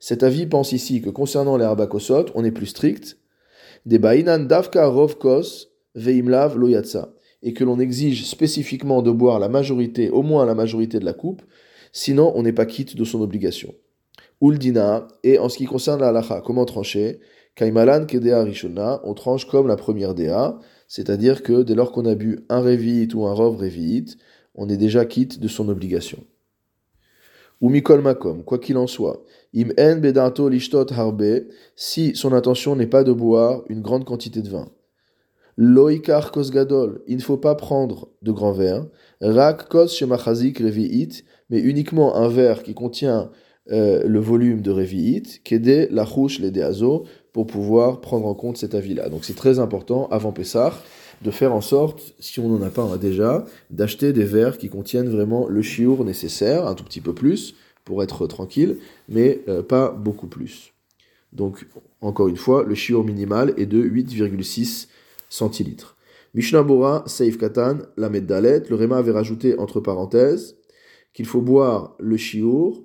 Cet 0.01 0.23
avis 0.23 0.47
pense 0.47 0.73
ici 0.73 1.01
que 1.01 1.11
concernant 1.11 1.57
les 1.57 1.87
kosot, 1.89 2.27
on 2.35 2.45
est 2.45 2.51
plus 2.51 2.67
strict. 2.67 3.19
Des 3.87 3.99
davka 3.99 4.93
veimlav 5.95 6.59
loyatsa. 6.59 7.15
Et 7.43 7.53
que 7.53 7.65
l'on 7.65 7.79
exige 7.79 8.27
spécifiquement 8.27 9.01
de 9.01 9.13
boire 9.13 9.39
la 9.39 9.49
majorité, 9.49 10.11
au 10.11 10.23
moins 10.23 10.45
la 10.45 10.57
majorité 10.57 10.99
de 10.99 11.05
la 11.05 11.13
coupe, 11.13 11.43
sinon 11.93 12.33
on 12.35 12.43
n'est 12.43 12.53
pas 12.53 12.67
quitte 12.67 12.97
de 12.97 13.05
son 13.05 13.21
obligation. 13.21 13.75
Uldina, 14.41 15.07
et 15.23 15.39
en 15.39 15.49
ce 15.49 15.57
qui 15.57 15.65
concerne 15.65 16.01
la 16.01 16.09
halacha, 16.09 16.43
comment 16.45 16.65
trancher? 16.65 17.21
Kaimalan 17.59 18.07
kedea 18.07 18.45
rishona, 18.45 19.01
on 19.03 19.15
tranche 19.15 19.45
comme 19.49 19.67
la 19.67 19.75
première 19.75 20.15
dea, 20.15 20.57
c'est-à-dire 20.87 21.43
que 21.43 21.65
dès 21.65 21.75
lors 21.75 21.91
qu'on 21.91 22.07
a 22.07 22.15
bu 22.15 22.47
un 22.49 22.61
révit 22.61 23.09
ou 23.15 23.27
un 23.27 23.33
rov 23.33 23.57
révit, 23.57 24.15
on 24.55 24.69
est 24.69 24.77
déjà 24.77 25.05
quitte 25.05 25.41
de 25.41 25.49
son 25.49 25.69
obligation 25.69 26.25
ou 27.61 27.69
mikol 27.69 28.01
makom, 28.01 28.45
quoi 28.45 28.59
qu'il 28.59 28.77
en 28.77 28.87
soit, 28.87 29.25
im 29.53 29.71
en 29.77 29.97
bedato 29.97 30.49
lishtot 30.49 30.93
harbe, 30.93 31.49
si 31.75 32.15
son 32.15 32.33
intention 32.33 32.77
n'est 32.77 32.87
pas 32.87 33.03
de 33.03 33.13
boire 33.13 33.63
une 33.69 33.83
grande 33.83 34.05
quantité 34.05 34.43
de 34.43 34.49
vin. 34.49 34.69
Loikar 35.57 36.31
kosgadol, 36.31 37.03
il 37.09 37.17
ne 37.17 37.23
faut 37.23 37.37
pas 37.37 37.57
prendre 37.57 38.11
de 38.23 38.31
grands 38.31 38.53
verres. 38.53 38.87
Rak 39.21 39.69
kos 39.69 39.89
shemachazik 39.89 40.61
revi'it, 40.61 41.25
mais 41.51 41.59
uniquement 41.59 42.15
un 42.15 42.29
verre 42.29 42.63
qui 42.63 42.75
contient 42.75 43.33
euh, 43.71 44.03
le 44.07 44.19
volume 44.21 44.63
de 44.63 44.71
revi'it, 44.71 45.43
kede 45.45 45.89
la 45.91 46.07
les 46.41 46.51
deazo, 46.51 47.05
pour 47.33 47.47
pouvoir 47.47 48.01
prendre 48.01 48.27
en 48.27 48.35
compte 48.35 48.57
cet 48.57 48.75
avis-là. 48.75 49.09
Donc 49.09 49.25
c'est 49.25 49.37
très 49.37 49.59
important 49.59 50.09
avant 50.11 50.33
Pessah 50.33 50.73
de 51.23 51.31
faire 51.31 51.53
en 51.53 51.61
sorte, 51.61 52.15
si 52.21 52.41
on 52.41 52.49
n'en 52.49 52.63
a 52.63 52.71
pas 52.71 52.97
déjà, 52.97 53.45
d'acheter 53.71 54.13
des 54.13 54.25
verres 54.25 54.57
qui 54.57 54.69
contiennent 54.69 55.09
vraiment 55.09 55.49
le 55.49 55.63
chiour 55.63 56.05
nécessaire, 56.05 56.67
un 56.67 56.75
tout 56.75 56.85
petit 56.85 57.01
peu 57.01 57.13
plus, 57.13 57.55
pour 57.85 58.03
être 58.03 58.27
tranquille, 58.27 58.77
mais 59.09 59.41
euh, 59.49 59.63
pas 59.63 59.91
beaucoup 59.91 60.29
plus. 60.29 60.73
Donc, 61.33 61.67
encore 62.01 62.29
une 62.29 62.37
fois, 62.37 62.63
le 62.63 62.75
chiour 62.75 63.05
minimal 63.05 63.53
est 63.57 63.67
de 63.67 63.83
8,6 63.83 64.89
centilitres. 65.29 65.97
Mishnah 66.35 66.63
Bora, 66.63 67.03
Seif 67.07 67.39
Katan, 67.39 67.79
la 67.97 68.09
le 68.09 68.75
Réma 68.75 68.99
avait 68.99 69.13
rajouté 69.13 69.59
entre 69.59 69.81
parenthèses 69.81 70.57
qu'il 71.15 71.27
faut 71.27 71.41
boire 71.41 71.97
le 71.99 72.17
chiour 72.17 72.83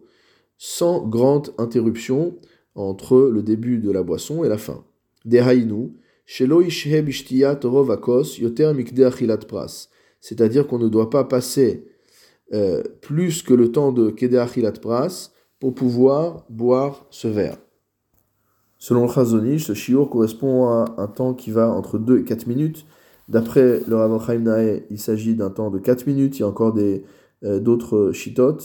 sans 0.58 1.06
grande 1.06 1.54
interruption 1.58 2.36
entre 2.76 3.30
le 3.32 3.44
début 3.44 3.80
de 3.80 3.92
la 3.92 4.04
boisson 4.04 4.44
et 4.44 4.50
la 4.50 4.58
fin. 4.58 4.84
C'est-à-dire 10.22 10.68
qu'on 10.68 10.80
ne 10.80 10.88
doit 10.88 11.10
pas 11.10 11.24
passer 11.24 11.86
euh, 12.54 12.84
plus 13.02 13.42
que 13.42 13.54
le 13.54 13.72
temps 13.72 13.92
de 13.92 14.10
Kedeachilat 14.10 14.74
Pras 14.74 15.32
pour 15.60 15.74
pouvoir 15.74 16.46
boire 16.50 17.06
ce 17.10 17.28
verre. 17.28 17.58
Selon 18.78 19.04
le 19.04 19.12
Chazonish, 19.12 19.66
ce 19.66 19.74
shiur 19.74 20.10
correspond 20.10 20.68
à 20.68 20.96
un 20.98 21.08
temps 21.08 21.34
qui 21.34 21.52
va 21.52 21.70
entre 21.70 21.98
2 21.98 22.20
et 22.20 22.24
4 22.24 22.48
minutes. 22.48 22.86
D'après 23.30 23.80
le 23.88 23.96
Rav 23.96 24.26
Chaim 24.26 24.44
il 24.90 25.00
s'agit 25.00 25.36
d'un 25.36 25.50
temps 25.50 25.70
de 25.70 25.80
4 25.80 26.06
minutes. 26.06 26.38
Il 26.38 26.42
y 26.42 26.44
a 26.44 26.48
encore 26.48 26.76
euh, 26.78 27.60
d'autres 27.60 28.12
shitot 28.12 28.58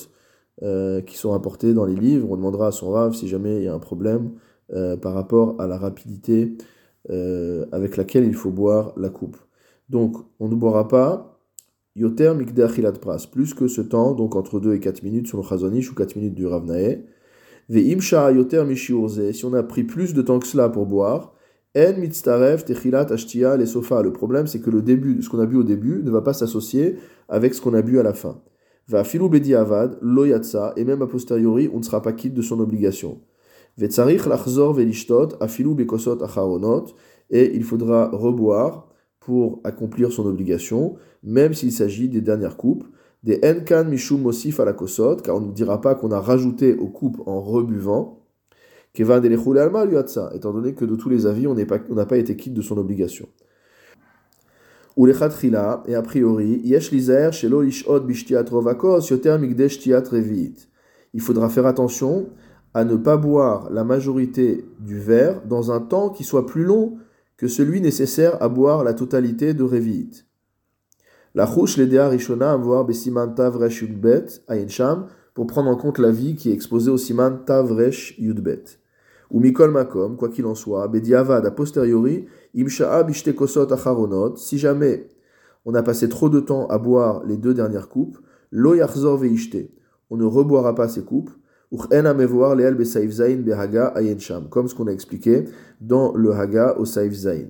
euh, 0.62 1.00
qui 1.00 1.16
sont 1.16 1.32
apportés 1.32 1.74
dans 1.74 1.84
les 1.84 1.94
livres. 1.94 2.28
On 2.30 2.36
demandera 2.36 2.68
à 2.68 2.72
son 2.72 2.90
Rav 2.90 3.14
si 3.14 3.28
jamais 3.28 3.58
il 3.58 3.64
y 3.64 3.68
a 3.68 3.74
un 3.74 3.78
problème 3.78 4.32
par 5.00 5.14
rapport 5.14 5.58
à 5.58 5.66
la 5.66 5.78
rapidité 5.78 6.58
euh, 7.10 7.64
avec 7.72 7.96
laquelle 7.96 8.26
il 8.26 8.34
faut 8.34 8.50
boire 8.50 8.92
la 8.98 9.08
coupe. 9.08 9.38
Donc, 9.88 10.16
on 10.40 10.48
ne 10.48 10.54
boira 10.54 10.88
pas 10.88 11.40
yoter 11.96 12.34
mikdachilat 12.34 12.92
pras, 12.92 13.26
plus 13.32 13.54
que 13.54 13.66
ce 13.66 13.80
temps, 13.80 14.12
donc 14.12 14.36
entre 14.36 14.60
2 14.60 14.74
et 14.74 14.80
4 14.80 15.02
minutes 15.02 15.26
sur 15.26 15.38
le 15.38 15.42
chazonish 15.42 15.90
ou 15.90 15.94
4 15.94 16.16
minutes 16.16 16.34
du 16.34 16.46
ravnae. 16.46 17.06
Ve'imsha 17.70 18.30
yoter 18.32 18.62
mishiurze, 18.64 19.32
si 19.32 19.44
on 19.46 19.54
a 19.54 19.62
pris 19.62 19.84
plus 19.84 20.12
de 20.12 20.20
temps 20.20 20.38
que 20.38 20.46
cela 20.46 20.68
pour 20.68 20.84
boire, 20.84 21.32
en 21.74 21.98
mitztaref 21.98 22.66
techilat 22.66 23.10
ashtia 23.10 23.56
les 23.56 23.66
sofas. 23.66 24.02
Le 24.02 24.12
problème, 24.12 24.46
c'est 24.46 24.60
que 24.60 24.70
le 24.70 24.82
début, 24.82 25.22
ce 25.22 25.30
qu'on 25.30 25.40
a 25.40 25.46
bu 25.46 25.56
au 25.56 25.64
début 25.64 26.02
ne 26.04 26.10
va 26.10 26.20
pas 26.20 26.34
s'associer 26.34 26.96
avec 27.30 27.54
ce 27.54 27.62
qu'on 27.62 27.72
a 27.72 27.80
bu 27.80 27.98
à 27.98 28.02
la 28.02 28.12
fin. 28.12 28.38
Va 28.88 29.04
filou 29.04 29.28
bedi 29.28 29.54
loyatsa, 30.00 30.72
et 30.76 30.84
même 30.84 31.02
a 31.02 31.06
posteriori, 31.06 31.70
on 31.72 31.78
ne 31.78 31.82
sera 31.82 32.02
pas 32.02 32.12
quitte 32.12 32.34
de 32.34 32.42
son 32.42 32.60
obligation 32.60 33.20
et 37.30 37.54
il 37.54 37.64
faudra 37.64 38.08
reboire 38.08 38.88
pour 39.20 39.60
accomplir 39.64 40.12
son 40.12 40.26
obligation, 40.26 40.96
même 41.22 41.54
s'il 41.54 41.72
s'agit 41.72 42.08
des 42.08 42.20
dernières 42.20 42.56
coupes. 42.56 42.84
Des 43.22 43.40
enkan 43.44 43.84
mishum 43.84 44.22
mosif 44.22 44.58
la 44.58 44.72
car 44.72 45.36
on 45.36 45.40
ne 45.40 45.52
dira 45.52 45.80
pas 45.80 45.94
qu'on 45.94 46.12
a 46.12 46.20
rajouté 46.20 46.74
aux 46.74 46.88
coupes 46.88 47.20
en 47.26 47.40
rebuvant. 47.40 48.24
Kevan 48.94 49.22
étant 49.24 50.52
donné 50.52 50.74
que 50.74 50.84
de 50.84 50.96
tous 50.96 51.08
les 51.08 51.26
avis, 51.26 51.46
on 51.46 51.54
n'a 51.54 52.06
pas, 52.06 52.18
été 52.18 52.36
quitte 52.36 52.54
de 52.54 52.62
son 52.62 52.78
obligation. 52.78 53.28
Ou 54.98 55.06
les 55.06 55.14
et 55.86 55.94
a 55.94 56.02
priori, 56.02 56.60
yesh 56.64 56.90
yoter. 56.92 57.30
Il 61.14 61.20
faudra 61.20 61.48
faire 61.48 61.66
attention 61.66 62.30
à 62.74 62.84
ne 62.84 62.96
pas 62.96 63.16
boire 63.16 63.70
la 63.70 63.84
majorité 63.84 64.64
du 64.80 64.98
verre 64.98 65.40
dans 65.46 65.70
un 65.70 65.78
temps 65.78 66.10
qui 66.10 66.24
soit 66.24 66.46
plus 66.46 66.64
long 66.64 66.98
que 67.36 67.46
celui 67.46 67.80
nécessaire 67.80 68.42
à 68.42 68.48
boire 68.48 68.82
la 68.82 68.92
totalité 68.92 69.54
de 69.54 69.62
revit. 69.62 70.24
La 71.36 71.46
chouche 71.46 71.76
l'edea 71.76 72.08
rishona 72.08 72.56
voir 72.56 72.84
besiman 72.84 73.36
tavresh 73.36 73.82
yudbet 73.82 74.26
sham 74.66 75.06
pour 75.32 75.46
prendre 75.46 75.70
en 75.70 75.76
compte 75.76 76.00
la 76.00 76.10
vie 76.10 76.34
qui 76.34 76.50
est 76.50 76.54
exposée 76.54 76.90
au 76.90 76.98
siman 76.98 77.44
tavresh 77.46 78.18
yudbet. 78.18 78.64
Ou 79.30 79.40
mikol 79.40 79.70
makom, 79.70 80.16
quoi 80.16 80.30
qu'il 80.30 80.46
en 80.46 80.54
soit, 80.54 80.88
bediavad 80.88 81.44
a 81.44 81.50
posteriori, 81.50 82.26
imsha'a 82.54 83.04
kosot 83.36 83.72
acharonot, 83.72 84.36
si 84.36 84.56
jamais 84.58 85.08
on 85.66 85.74
a 85.74 85.82
passé 85.82 86.08
trop 86.08 86.30
de 86.30 86.40
temps 86.40 86.66
à 86.68 86.78
boire 86.78 87.22
les 87.24 87.36
deux 87.36 87.52
dernières 87.52 87.90
coupes, 87.90 88.16
lo 88.50 88.74
yachzor 88.74 89.18
veishte, 89.18 89.58
on 90.08 90.16
ne 90.16 90.24
reboira 90.24 90.74
pas 90.74 90.88
ces 90.88 91.02
coupes, 91.02 91.30
comme 91.70 91.88
ce 94.68 94.74
qu'on 94.74 94.86
a 94.86 94.92
expliqué 94.92 95.44
dans 95.82 96.14
le 96.14 96.32
Haga 96.32 96.78
au 96.78 96.86
Saif 96.86 97.12
Zain. 97.12 97.48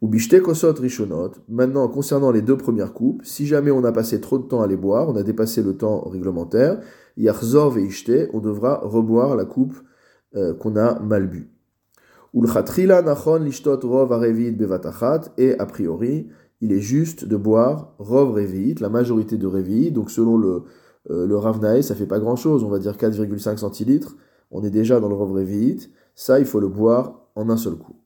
Ou 0.00 0.08
kosot 0.44 0.74
rishonot, 0.74 1.32
maintenant 1.48 1.88
concernant 1.88 2.30
les 2.30 2.42
deux 2.42 2.56
premières 2.56 2.92
coupes, 2.92 3.22
si 3.24 3.48
jamais 3.48 3.72
on 3.72 3.82
a 3.82 3.90
passé 3.90 4.20
trop 4.20 4.38
de 4.38 4.44
temps 4.44 4.62
à 4.62 4.68
les 4.68 4.76
boire, 4.76 5.08
on 5.08 5.16
a 5.16 5.24
dépassé 5.24 5.64
le 5.64 5.76
temps 5.76 6.02
réglementaire, 6.08 6.78
yachzor 7.16 7.72
veishte, 7.72 8.12
on 8.32 8.38
devra 8.38 8.78
reboire 8.84 9.34
la 9.34 9.44
coupe 9.44 9.74
euh, 10.36 10.54
qu'on 10.54 10.76
a 10.76 10.98
mal 11.00 11.26
bu. 11.26 11.50
et 15.38 15.58
a 15.58 15.66
priori, 15.66 16.28
il 16.60 16.72
est 16.72 16.80
juste 16.80 17.24
de 17.24 17.36
boire 17.36 17.94
rov 17.98 18.32
revit, 18.32 18.74
la 18.74 18.88
majorité 18.88 19.38
de 19.38 19.46
revit, 19.46 19.90
donc 19.90 20.10
selon 20.10 20.36
le, 20.36 20.64
euh, 21.10 21.26
le 21.26 21.36
Ravnae, 21.36 21.82
ça 21.82 21.94
fait 21.94 22.06
pas 22.06 22.18
grand 22.18 22.36
chose, 22.36 22.64
on 22.64 22.68
va 22.68 22.78
dire 22.78 22.96
4,5 22.96 23.56
centilitres, 23.56 24.16
on 24.50 24.62
est 24.62 24.70
déjà 24.70 25.00
dans 25.00 25.08
le 25.08 25.14
rov 25.14 25.32
revit, 25.32 25.90
ça 26.14 26.38
il 26.38 26.46
faut 26.46 26.60
le 26.60 26.68
boire 26.68 27.28
en 27.34 27.48
un 27.48 27.56
seul 27.56 27.76
coup. 27.76 27.96